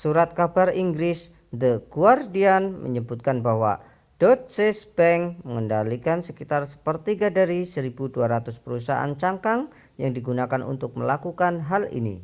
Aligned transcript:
surat 0.00 0.30
kabar 0.38 0.68
inggris 0.84 1.20
the 1.62 1.72
guardian 1.94 2.64
menyebutkan 2.84 3.38
bahwa 3.46 3.72
deutsche 4.20 4.68
bank 4.96 5.22
mengendalikan 5.48 6.18
sekitar 6.28 6.62
sepertiga 6.72 7.28
dari 7.38 7.60
1.200 7.64 7.96
perusahaan 8.64 9.12
cangkang 9.22 9.60
yang 10.02 10.12
digunakan 10.16 10.60
untuk 10.72 10.90
melakukan 11.00 11.54
hal 11.68 11.82
ini 12.00 12.16